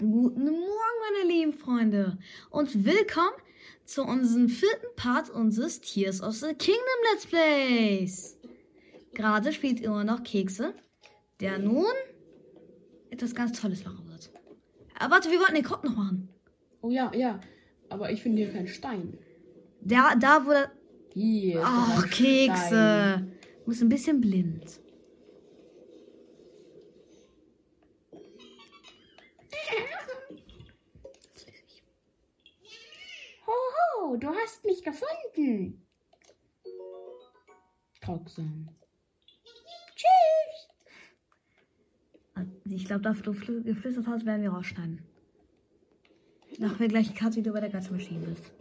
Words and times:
Guten 0.00 0.46
Morgen, 0.46 0.98
meine 1.12 1.32
lieben 1.32 1.52
Freunde. 1.52 2.18
Und 2.50 2.84
willkommen 2.84 3.36
zu 3.84 4.02
unserem 4.02 4.48
vierten 4.48 4.88
Part 4.96 5.30
unseres 5.30 5.80
Tears 5.80 6.20
of 6.20 6.34
the 6.34 6.52
Kingdom 6.52 6.82
Let's 7.12 7.26
Plays. 7.26 8.36
Gerade 9.14 9.52
spielt 9.52 9.80
immer 9.80 10.02
noch 10.02 10.24
Kekse, 10.24 10.74
der 11.38 11.60
nun 11.60 11.86
etwas 13.10 13.36
ganz 13.36 13.60
Tolles 13.60 13.84
machen 13.84 14.04
wird. 14.08 14.32
Aber 14.98 15.14
warte, 15.14 15.30
wir 15.30 15.38
wollten 15.38 15.54
den 15.54 15.64
Kopf 15.64 15.84
noch 15.84 15.94
machen. 15.94 16.28
Oh 16.80 16.90
ja, 16.90 17.12
ja. 17.14 17.38
Aber 17.88 18.10
ich 18.10 18.20
finde 18.20 18.42
hier 18.42 18.52
keinen 18.52 18.66
Stein. 18.66 19.16
Da, 19.80 20.16
da 20.16 20.40
der... 20.40 20.72
Hier. 21.12 21.62
Ach. 21.64 22.10
Kekse. 22.10 23.28
Du 23.60 23.66
bist 23.66 23.80
ein 23.80 23.88
bisschen 23.88 24.20
blind. 24.20 24.80
Du 34.20 34.28
hast 34.28 34.64
mich 34.64 34.82
gefunden. 34.82 35.86
Trocksam. 38.00 38.68
Tschüss. 39.96 40.68
Ich 42.64 42.84
glaube, 42.86 43.02
da 43.02 43.12
du 43.12 43.32
fl- 43.32 43.62
geflüstert 43.62 44.06
hast, 44.06 44.26
werden 44.26 44.42
wir 44.42 44.50
rausschneiden. 44.50 45.02
Machen 46.58 46.78
wir 46.78 46.88
gleich 46.88 47.14
Cut, 47.14 47.36
wie 47.36 47.42
du 47.42 47.52
bei 47.52 47.60
der 47.60 47.70
Gasmaschine 47.70 48.26
bist. 48.26 48.52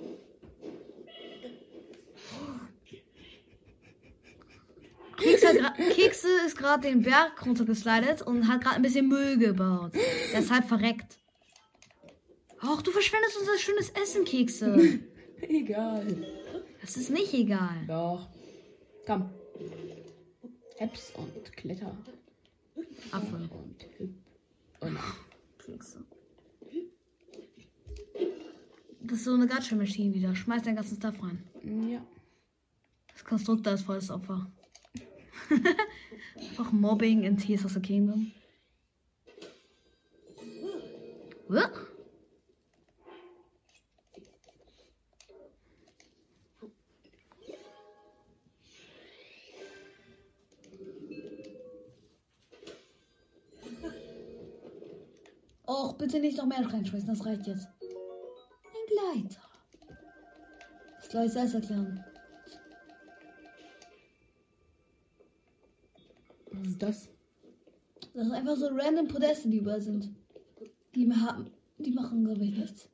Kekse 5.96 6.28
ist 6.46 6.58
gerade 6.58 6.88
den 6.90 7.02
Berg 7.02 7.46
runtergeslidet 7.46 8.22
und 8.24 8.48
hat 8.48 8.62
gerade 8.62 8.76
ein 8.78 8.82
bisschen 8.82 9.08
Müll 9.08 9.38
gebaut. 9.38 9.94
Deshalb 10.34 10.66
verreckt. 10.68 11.18
Ach, 12.60 12.82
du 12.82 12.92
verschwendest 12.92 13.38
unser 13.40 13.58
schönes 13.58 13.90
Essen, 13.92 14.26
Kekse. 14.26 15.00
Egal. 15.50 16.26
Das 16.82 16.98
ist 16.98 17.10
nicht 17.10 17.34
egal. 17.34 17.86
Doch. 17.88 18.28
Komm. 19.06 19.30
Heps 20.78 21.14
und 21.16 21.54
Kletter. 21.56 21.96
Affe. 23.12 23.36
Und 23.36 23.86
Hüp. 23.98 24.14
Und 24.80 24.98
Kekse. 25.60 26.04
Das 29.02 29.20
ist 29.20 29.26
so 29.26 29.34
eine 29.34 29.48
Gacha-Maschine 29.48 30.14
wieder. 30.14 30.36
Schmeiß 30.36 30.64
dein 30.64 30.76
ganzes 30.76 30.98
Stuff 30.98 31.22
rein. 31.22 31.44
ja. 31.90 32.06
Das 33.14 33.24
Konstrukt 33.24 33.68
ist 33.68 33.84
volles 33.84 34.10
Opfer. 34.10 34.52
Einfach 36.36 36.72
Mobbing 36.72 37.24
in 37.24 37.38
Tears 37.38 37.64
of 37.66 37.74
the 37.74 37.80
Kingdom. 37.80 38.32
Uah. 41.50 41.70
Bitte 56.04 56.20
nicht 56.20 56.38
noch 56.38 56.46
mehr 56.46 56.60
reinschmeißen, 56.60 57.08
das 57.08 57.26
reicht 57.26 57.48
jetzt. 57.48 57.68
Ein 57.82 59.22
Gleiter. 59.22 59.42
Das 61.00 61.12
soll 61.12 61.26
ich 61.26 61.32
selbst 61.32 61.54
erklären. 61.56 62.04
Was 66.52 66.68
ist 66.68 66.84
das? 66.84 67.10
Das 68.14 68.26
sind 68.26 68.34
einfach 68.34 68.58
so 68.58 68.68
random 68.68 69.08
Podeste, 69.08 69.50
die 69.50 69.58
überall 69.58 69.82
sind. 69.82 70.14
Die, 70.94 71.10
haben, 71.12 71.50
die 71.78 71.92
machen, 71.92 72.26
glaube 72.26 72.44
ich, 72.44 72.58
nichts. 72.58 72.90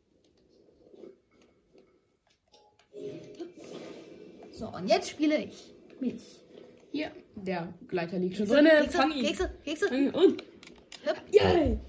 So, 4.53 4.67
und 4.67 4.87
jetzt 4.87 5.09
spiele 5.09 5.43
ich 5.45 5.73
mich. 5.99 6.41
Hier. 6.91 7.11
Der 7.36 7.73
Gleiter 7.87 8.20
liegt 8.20 8.37
schon 8.37 8.45
So, 8.45 8.55
drin. 8.55 8.65
Kekse, 8.65 8.97
Fang 8.97 9.11
ihn. 9.11 9.26
Kekse, 9.26 9.52
Kekse. 9.64 9.87
Fang 9.87 9.97
ihn 9.97 10.14
und. 10.14 10.43
Yay! 11.31 11.80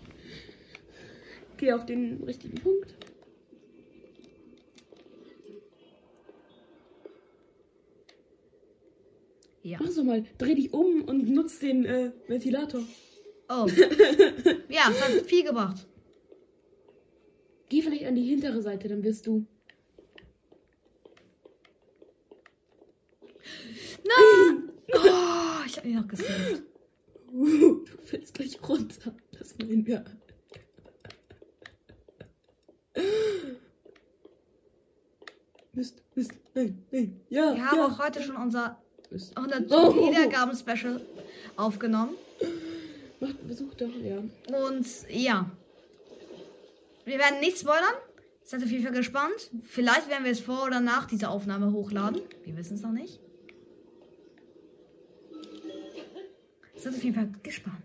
Geh 1.60 1.74
auf 1.74 1.84
den 1.84 2.24
richtigen 2.24 2.54
Punkt. 2.54 2.94
Ja. 9.62 9.76
Mach 9.78 9.90
so 9.90 10.02
mal. 10.02 10.24
Dreh 10.38 10.54
dich 10.54 10.72
um 10.72 11.04
und 11.04 11.28
nutz 11.28 11.58
den 11.58 11.84
äh, 11.84 12.12
Ventilator. 12.28 12.80
Oh. 13.50 13.66
ja, 14.70 14.88
das 14.88 15.02
hat 15.02 15.26
viel 15.26 15.44
gebracht. 15.44 15.86
Geh 17.68 17.82
vielleicht 17.82 18.06
an 18.06 18.14
die 18.14 18.24
hintere 18.24 18.62
Seite, 18.62 18.88
dann 18.88 19.04
wirst 19.04 19.26
du. 19.26 19.44
Nein! 24.02 24.66
Oh, 24.92 25.64
ich 25.66 25.76
habe 25.76 25.88
ihn 25.88 25.94
noch 25.94 26.08
gesaved. 26.08 26.64
Uh, 27.32 27.84
du 27.84 27.98
fällst 28.02 28.34
gleich 28.34 28.58
runter. 28.68 29.14
Das 29.30 29.56
meinen 29.56 29.86
wir. 29.86 30.04
Mist, 35.72 36.02
Mist, 36.14 36.32
nein, 36.62 36.84
nein. 36.90 37.20
Ja, 37.28 37.54
Wir 37.54 37.66
haben 37.70 37.78
ja. 37.78 37.86
auch 37.86 37.98
heute 37.98 38.22
schon 38.22 38.36
unser 38.36 38.80
Mist. 39.10 39.36
100 39.36 39.70
Oh. 39.72 39.94
Wiedergaben-Special 40.10 41.00
aufgenommen. 41.56 42.14
Mach, 43.20 43.30
versuch 43.46 43.74
doch, 43.74 43.88
ja. 44.02 44.18
Und 44.66 44.86
ja. 45.08 45.50
Wir 47.04 47.18
werden 47.18 47.40
nicht 47.40 47.58
spoilern. 47.58 47.94
Seid 48.44 48.62
auf 48.62 48.70
jeden 48.70 48.82
Fall 48.84 48.92
gespannt. 48.92 49.50
Vielleicht 49.64 50.08
werden 50.08 50.24
wir 50.24 50.32
es 50.32 50.40
vor 50.40 50.64
oder 50.66 50.80
nach 50.80 51.06
dieser 51.06 51.30
Aufnahme 51.30 51.72
hochladen. 51.72 52.20
Wir 52.44 52.56
wissen 52.56 52.74
es 52.74 52.82
noch 52.82 52.92
nicht. 52.92 53.20
Seid 56.76 56.94
auf 56.94 57.02
jeden 57.02 57.14
Fall 57.14 57.30
gespannt. 57.42 57.76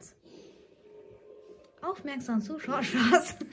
Aufmerksam 1.81 2.41
Zuschauer, 2.41 2.81
Spaß. 2.81 3.35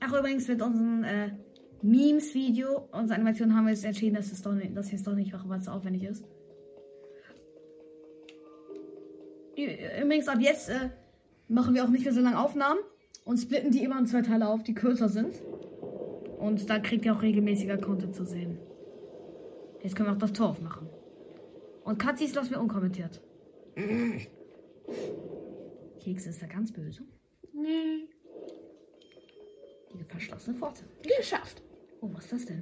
Ach, 0.00 0.12
übrigens 0.18 0.48
mit 0.48 0.62
unserem 0.62 1.04
äh, 1.04 1.32
Memes-Video, 1.82 2.88
unsere 2.92 3.14
Animation 3.16 3.54
haben 3.54 3.64
wir 3.66 3.72
jetzt 3.72 3.84
entschieden, 3.84 4.14
dass, 4.14 4.32
es 4.32 4.42
doch 4.42 4.52
nicht, 4.52 4.76
dass 4.76 4.90
wir 4.90 4.98
es 4.98 5.04
doch 5.04 5.14
nicht 5.14 5.32
machen, 5.32 5.48
weil 5.48 5.58
es 5.58 5.64
so 5.64 5.70
aufwendig 5.70 6.04
ist. 6.04 6.24
Übrigens, 9.56 10.28
ab 10.28 10.38
jetzt 10.40 10.68
äh, 10.68 10.90
machen 11.48 11.74
wir 11.74 11.84
auch 11.84 11.88
nicht 11.88 12.04
mehr 12.04 12.14
so 12.14 12.20
lange 12.20 12.38
Aufnahmen 12.38 12.80
und 13.24 13.38
splitten 13.38 13.70
die 13.70 13.82
immer 13.82 13.98
in 13.98 14.06
zwei 14.06 14.22
Teile 14.22 14.48
auf, 14.48 14.62
die 14.62 14.74
kürzer 14.74 15.08
sind. 15.08 15.34
Und 16.38 16.70
dann 16.70 16.82
kriegt 16.82 17.04
ihr 17.04 17.14
auch 17.14 17.22
regelmäßiger 17.22 17.76
Content 17.78 18.14
zu 18.14 18.24
sehen. 18.24 18.58
Jetzt 19.82 19.96
können 19.96 20.08
wir 20.08 20.14
auch 20.14 20.18
das 20.18 20.32
Tor 20.32 20.50
aufmachen. 20.50 20.88
Und 21.84 21.98
Katzis 21.98 22.34
lassen 22.34 22.50
wir 22.50 22.60
unkommentiert. 22.60 23.20
Keks 26.00 26.26
ist 26.26 26.42
da 26.42 26.46
ganz 26.46 26.72
böse. 26.72 27.02
Nee. 27.52 28.08
Diese 29.92 30.04
verschlossene 30.04 30.56
Pforte. 30.56 30.84
Geschafft. 31.18 31.62
Oh, 32.02 32.08
was 32.14 32.32
ist 32.32 32.48
das 32.48 32.56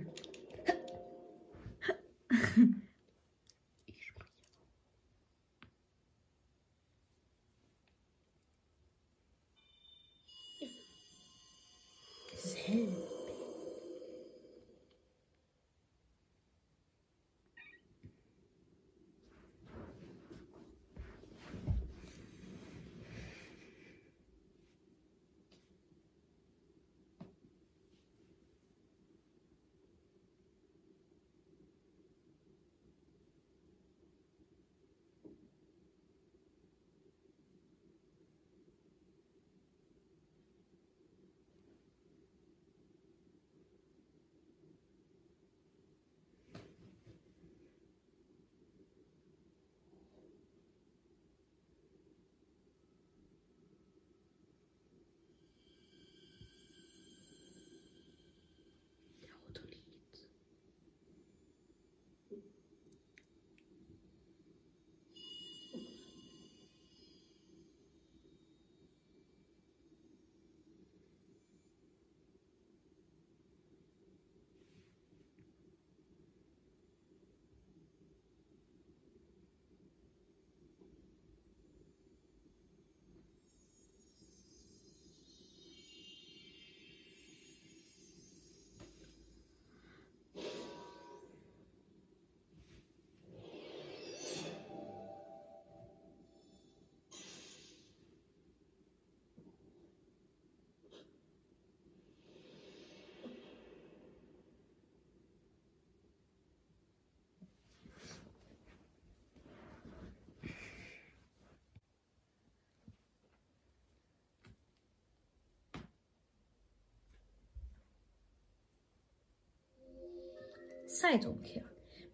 Zeitumkehr. 120.89 121.65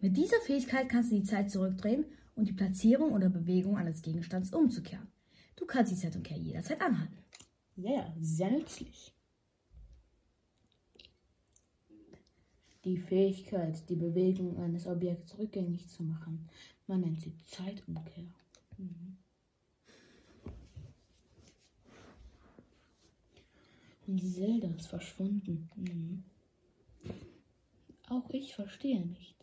Mit 0.01 0.17
dieser 0.17 0.39
Fähigkeit 0.41 0.89
kannst 0.89 1.11
du 1.11 1.15
die 1.15 1.23
Zeit 1.23 1.49
zurückdrehen 1.49 2.05
und 2.35 2.47
die 2.47 2.53
Platzierung 2.53 3.13
oder 3.13 3.29
Bewegung 3.29 3.77
eines 3.77 4.01
Gegenstands 4.01 4.53
umzukehren. 4.53 5.07
Du 5.55 5.65
kannst 5.65 5.91
die 5.91 5.95
Zeitumkehr 5.95 6.37
jederzeit 6.37 6.81
anhalten. 6.81 7.17
Ja, 7.77 7.91
ja, 7.91 8.15
sehr 8.19 8.51
nützlich. 8.51 9.13
Die 12.83 12.97
Fähigkeit, 12.97 13.89
die 13.89 13.95
Bewegung 13.95 14.59
eines 14.59 14.85
Objekts 14.85 15.37
rückgängig 15.39 15.87
zu 15.89 16.03
machen. 16.03 16.47
Man 16.85 17.01
nennt 17.01 17.21
sie 17.21 17.35
Zeitumkehr. 17.45 18.25
Mhm. 18.77 19.17
Und 24.07 24.21
Zelda 24.21 24.67
ist 24.67 24.87
verschwunden. 24.87 25.67
Mhm. 25.75 26.23
Auch 28.07 28.29
ich 28.29 28.53
verstehe 28.53 29.01
nicht, 29.01 29.35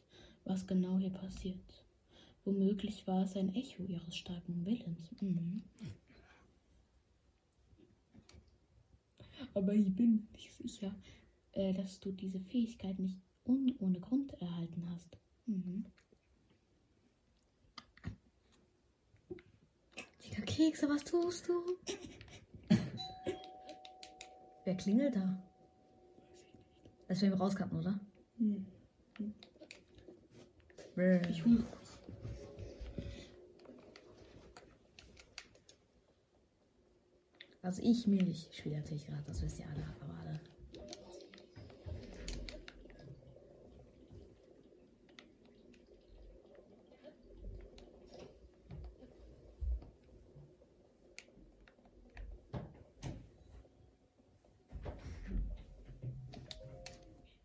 was 0.45 0.67
genau 0.67 0.99
hier 0.99 1.11
passiert. 1.11 1.85
Womöglich 2.45 3.07
war 3.07 3.23
es 3.23 3.37
ein 3.37 3.55
Echo 3.55 3.85
ihres 3.85 4.17
starken 4.17 4.65
Willens. 4.65 5.11
Mhm. 5.21 5.63
Aber 9.55 9.75
ich 9.75 9.95
bin 9.95 10.29
nicht 10.33 10.53
sicher, 10.55 10.95
äh, 11.53 11.73
dass 11.75 12.01
du 12.01 12.13
diese 12.13 12.41
Fähigkeit 12.41 12.99
nicht 12.99 13.21
un 13.45 13.75
ohne 13.79 14.01
Grund 14.01 14.33
erhalten 14.41 14.89
hast. 14.91 15.19
Mhm. 15.47 15.85
Digga, 20.25 20.43
Kekse, 20.43 20.89
was 20.89 21.05
tust 21.05 21.49
du? 21.49 21.79
Wer 24.65 24.77
klingelt 24.77 25.17
da? 25.17 25.43
Als 27.09 27.21
wir 27.21 27.29
ihn 27.29 27.35
rauskappen, 27.35 27.79
oder? 27.79 28.01
Brr. 30.95 31.21
Ich 31.31 31.45
hole 31.45 31.65
Also 37.63 37.81
ich 37.83 38.09
Milch 38.09 38.49
spiele 38.53 38.77
natürlich 38.77 39.07
gerade, 39.07 39.23
das 39.25 39.41
wisst 39.41 39.61
ihr 39.61 39.67
alle, 39.69 39.85
aber 40.01 40.19
alle. 40.19 40.41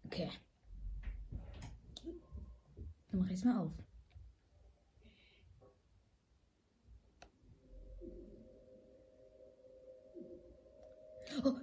Okay. 0.06 0.32
Dann 3.12 3.20
mache 3.20 3.27
ich 3.27 3.27
es 3.38 3.46
mal 3.46 3.58
auf. 3.58 3.72
Oh. 11.44 11.54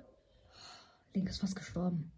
Link 1.14 1.28
ist 1.28 1.40
fast 1.40 1.56
gestorben. 1.56 2.12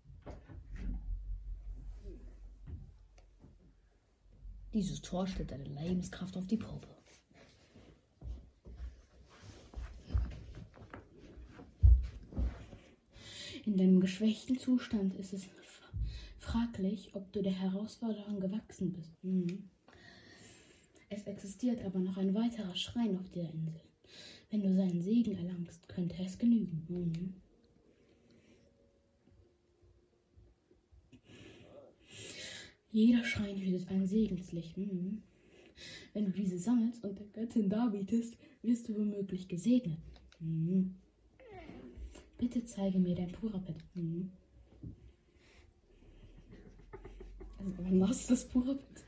Dieses 4.72 5.00
Tor 5.00 5.26
stellt 5.26 5.50
deine 5.52 5.64
Lebenskraft 5.64 6.36
auf 6.36 6.46
die 6.46 6.58
Probe. 6.58 6.86
In 13.64 13.78
deinem 13.78 14.00
geschwächten 14.00 14.58
Zustand 14.58 15.14
ist 15.14 15.32
es 15.32 15.44
fraglich, 16.56 17.14
ob 17.14 17.32
du 17.32 17.42
der 17.42 17.52
Herausforderung 17.52 18.40
gewachsen 18.40 18.92
bist. 18.92 19.12
Mhm. 19.22 19.68
Es 21.08 21.26
existiert 21.26 21.84
aber 21.84 21.98
noch 21.98 22.16
ein 22.16 22.34
weiterer 22.34 22.74
Schrein 22.74 23.18
auf 23.18 23.30
der 23.30 23.50
Insel. 23.50 23.80
Wenn 24.50 24.62
du 24.62 24.74
seinen 24.74 25.02
Segen 25.02 25.36
erlangst, 25.36 25.88
könnte 25.88 26.16
es 26.22 26.38
genügen. 26.38 26.84
Mhm. 26.88 27.34
Jeder 32.90 33.24
Schrein 33.24 33.58
hütet 33.58 33.90
ein 33.90 34.06
Segenslicht. 34.06 34.76
Mhm. 34.78 35.22
Wenn 36.14 36.26
du 36.26 36.32
diese 36.32 36.58
sammelst 36.58 37.04
und 37.04 37.18
der 37.18 37.26
Göttin 37.26 37.68
darbietest, 37.68 38.38
wirst 38.62 38.88
du 38.88 38.94
womöglich 38.94 39.48
gesegnet. 39.48 39.98
Mhm. 40.40 40.94
Bitte 42.38 42.64
zeige 42.64 42.98
mir 42.98 43.14
dein 43.14 43.32
Purapet. 43.32 43.76
Mhm. 43.94 44.30
Also, 44.30 44.36
wann 47.58 48.08
hast 48.08 48.28
du 48.28 48.34
das 48.34 48.48
Purapet? 48.48 49.04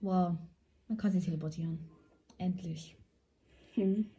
Wow, 0.00 0.36
man 0.88 0.98
kann 0.98 1.12
sich 1.12 1.24
teleportieren. 1.24 1.78
Endlich. 2.38 2.96
Mhm. 3.76 4.10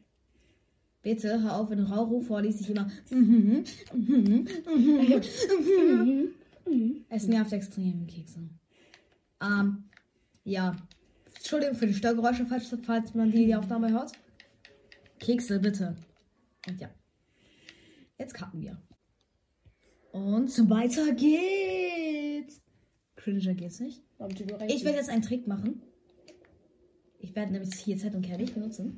Bitte 1.03 1.43
hör 1.43 1.57
auf, 1.57 1.69
wenn 1.69 1.77
du 1.77 1.83
Rauch 1.83 2.23
vorliest, 2.23 2.61
ich 2.61 2.69
immer. 2.71 2.89
mhm, 3.11 3.63
mhm, 3.93 4.47
mhm. 6.65 7.05
Es 7.09 7.27
nervt 7.27 7.53
extrem, 7.53 8.07
Kekse. 8.07 8.49
Ähm, 9.39 9.83
ja. 10.43 10.75
Entschuldigung 11.35 11.75
für 11.75 11.85
die 11.85 11.93
Störgeräusche, 11.93 12.47
falls, 12.47 12.75
falls 12.83 13.13
man 13.13 13.31
die, 13.31 13.45
die 13.45 13.55
Aufnahme 13.55 13.91
hört. 13.91 14.13
Kekse, 15.19 15.59
bitte. 15.59 15.95
Und 16.67 16.81
ja. 16.81 16.89
Jetzt 18.17 18.33
cutten 18.33 18.61
wir. 18.61 18.81
Und 20.15 20.69
weiter 20.69 21.11
geht's. 21.11 22.61
Cringer 23.17 23.53
geht's 23.53 23.81
nicht. 23.81 24.01
Ich 24.69 24.85
werde 24.85 24.97
jetzt 24.97 25.09
einen 25.09 25.21
Trick 25.21 25.45
machen. 25.45 25.81
Ich 27.19 27.35
werde 27.35 27.51
nämlich 27.51 27.73
hier 27.73 27.97
Zeit 27.97 28.15
und 28.15 28.21
Kerlich 28.21 28.53
benutzen. 28.53 28.97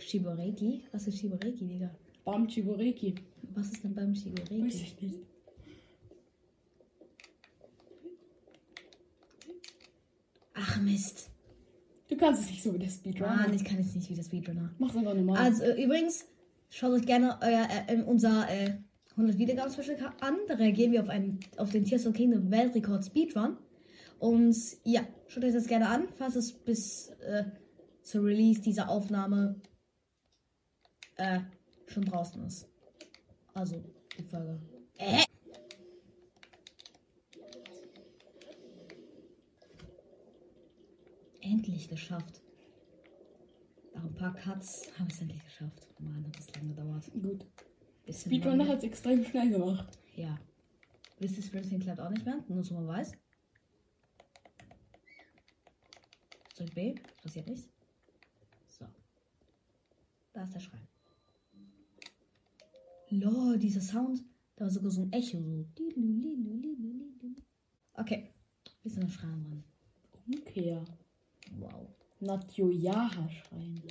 Shiboreki? 0.00 0.84
Was 0.92 1.06
ist 1.06 1.18
Shiboreki, 1.18 1.66
Digga? 1.66 1.90
Bam 2.24 2.48
Chiboreki. 2.48 3.16
Was 3.54 3.70
ist 3.70 3.84
denn 3.84 3.94
Weiß 3.94 4.22
Shiboreki? 4.22 4.66
ich 4.66 5.02
nicht. 5.02 5.18
Ach 10.54 10.80
Mist. 10.80 11.28
Du 12.08 12.16
kannst 12.16 12.44
es 12.44 12.48
nicht 12.48 12.62
so 12.62 12.72
wie 12.72 12.78
der 12.78 12.88
Speedrunner. 12.88 13.36
Mann, 13.36 13.52
ich 13.52 13.64
kann 13.64 13.76
jetzt 13.76 13.94
nicht 13.94 14.08
wie 14.08 14.14
das 14.14 14.24
Speedrunner. 14.24 14.74
Mach's 14.78 14.96
einfach 14.96 15.14
normal. 15.14 15.36
Also 15.36 15.66
übrigens, 15.74 16.24
schaut 16.74 16.90
euch 16.90 17.06
gerne 17.06 17.38
euer, 17.40 17.68
äh, 17.86 18.02
unser 18.02 18.48
äh, 18.50 18.74
100 19.12 19.38
Wiedergaben 19.38 19.72
Special 19.72 19.96
an. 20.20 20.36
Da 20.48 20.54
reagieren 20.54 20.92
wir 20.92 21.02
auf, 21.02 21.08
einen, 21.08 21.38
auf 21.56 21.70
den 21.70 21.84
Tears 21.84 22.06
of 22.06 22.14
Kingdom 22.14 22.50
Weltrekord 22.50 23.04
Speedrun. 23.04 23.56
Und 24.18 24.56
ja, 24.82 25.02
schaut 25.28 25.44
euch 25.44 25.52
das 25.52 25.66
gerne 25.66 25.88
an, 25.88 26.08
falls 26.18 26.34
es 26.34 26.52
bis 26.52 27.10
äh, 27.20 27.44
zur 28.02 28.24
Release 28.24 28.60
dieser 28.60 28.88
Aufnahme 28.88 29.60
äh, 31.16 31.40
schon 31.86 32.04
draußen 32.04 32.44
ist. 32.44 32.68
Also, 33.52 33.82
die 34.18 34.22
Folge. 34.24 34.60
Äh? 34.98 35.22
Endlich 41.40 41.88
geschafft. 41.88 42.40
Nach 43.94 44.02
ein 44.02 44.14
paar 44.14 44.34
Cuts 44.34 44.88
haben 44.98 45.06
wir 45.06 45.14
es 45.14 45.20
endlich 45.20 45.44
geschafft. 45.44 45.86
Mann, 46.00 46.26
hat 46.26 46.38
das 46.38 46.54
lange 46.54 46.68
gedauert. 46.74 47.03
Gut. 47.20 47.46
Speedrunner 48.10 48.68
hat 48.68 48.78
es 48.78 48.84
extrem 48.84 49.24
schnell 49.24 49.50
gemacht. 49.50 49.98
Ja. 50.16 50.38
Wisst 51.18 51.36
ihr, 51.36 51.42
Sprinting 51.42 51.80
klappt 51.80 52.00
auch 52.00 52.10
nicht 52.10 52.24
mehr. 52.26 52.44
Nur 52.48 52.62
so 52.62 52.74
man 52.74 52.86
weiß. 52.88 53.12
Drück 56.56 56.74
B. 56.74 56.94
Passiert 57.22 57.46
nichts. 57.48 57.68
So. 58.66 58.86
Da 60.32 60.44
ist 60.44 60.54
der 60.54 60.60
Schrein. 60.60 60.86
Lol, 63.10 63.58
dieser 63.58 63.80
Sound. 63.80 64.24
Da 64.56 64.64
war 64.64 64.70
sogar 64.70 64.90
so 64.90 65.02
ein 65.02 65.12
Echo. 65.12 65.38
So. 67.20 67.28
Okay. 67.94 68.30
Wir 68.82 68.90
sind 68.90 69.04
am 69.04 69.10
Schrein 69.10 69.42
dran. 69.42 69.64
Umkehr. 70.26 70.84
Wow. 71.58 71.88
Natjojaha-Schrein. 72.20 73.82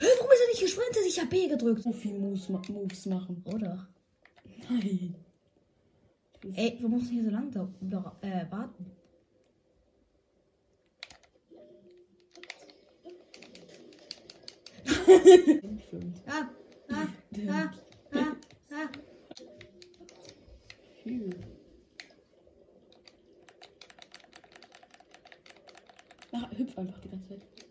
Warum 0.00 0.32
ist 0.32 0.40
er 0.40 0.48
nicht 0.48 0.60
gesprintet? 0.60 1.02
Ich 1.06 1.20
hab 1.20 1.30
B 1.30 1.48
gedrückt. 1.48 1.82
So 1.82 1.92
viel 1.92 2.18
Moves, 2.18 2.48
ma 2.48 2.60
Moves 2.68 3.06
machen. 3.06 3.42
Oder? 3.46 3.88
Nein. 4.68 5.14
Ey, 6.54 6.76
wir 6.78 6.88
mussten 6.88 7.14
hier 7.14 7.24
so 7.24 7.30
lange 7.30 7.50
da, 7.50 7.68
da, 7.80 8.16
äh, 8.20 8.50
warten. 8.50 8.92
Ah, 16.26 16.48
ah, 16.90 17.06
ah, 17.48 17.72
ah, 18.12 18.36
ah. 18.72 18.88
Ach, 26.32 26.58
hüpf 26.58 26.78
einfach 26.78 27.00
die 27.00 27.08
ganze 27.08 27.28
Zeit. 27.28 27.65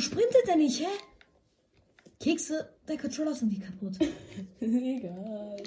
Sprintet 0.00 0.46
der 0.46 0.56
nicht, 0.56 0.80
hä? 0.80 0.88
Kekse, 2.20 2.72
der 2.86 2.98
Controller 2.98 3.32
ist 3.32 3.42
irgendwie 3.42 3.60
kaputt. 3.60 3.98
Egal. 4.60 5.62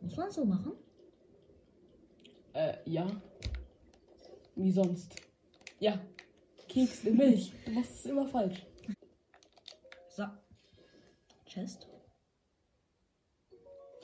Muss 0.00 0.16
man 0.16 0.30
so 0.30 0.44
machen? 0.44 0.72
Äh, 2.54 2.74
ja. 2.86 3.06
Wie 4.56 4.72
sonst? 4.72 5.14
Ja. 5.80 6.00
Keks 6.68 7.04
in 7.04 7.16
Milch. 7.16 7.52
Du 7.66 7.72
machst 7.72 7.92
es 7.92 8.06
immer 8.06 8.26
falsch. 8.26 8.66
So. 10.08 10.24
Chest. 11.46 11.86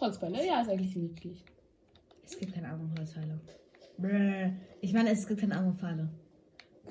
Holzbeile, 0.00 0.46
ja, 0.46 0.60
ist 0.60 0.68
eigentlich 0.68 0.94
nützlich. 0.94 1.44
Es 2.24 2.38
gibt 2.38 2.52
keine 2.52 2.68
anderen 2.68 2.94
Holzpfeile. 2.98 3.40
Ich 4.80 4.92
meine, 4.92 5.10
es 5.10 5.26
gibt 5.26 5.40
keine 5.40 5.56
anderen 5.56 5.78
Pfeile. 5.78 6.10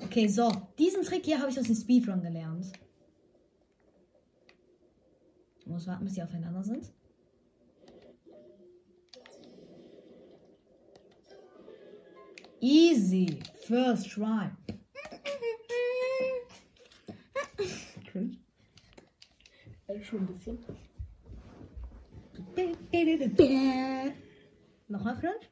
Okay, 0.04 0.28
so. 0.28 0.50
Diesen 0.78 1.02
Trick 1.02 1.24
hier 1.24 1.38
habe 1.38 1.50
ich 1.50 1.58
aus 1.58 1.66
dem 1.66 1.74
Speedrun 1.74 2.22
gelernt. 2.22 2.72
Ich 5.60 5.66
muss 5.66 5.86
warten, 5.86 6.04
bis 6.04 6.14
die 6.14 6.22
aufeinander 6.22 6.64
sind. 6.64 6.92
Easy. 12.60 13.38
First 13.66 14.10
try. 14.10 14.50
Cringe. 18.10 18.38
Äh, 19.86 20.02
schon 20.02 20.20
ein 20.20 20.26
bisschen. 20.26 20.58
Nochmal 24.88 25.16
French. 25.16 25.50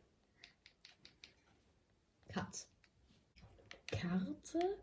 Cut. 2.29 2.67
Karte. 4.09 4.77